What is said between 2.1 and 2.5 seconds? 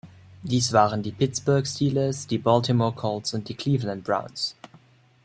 die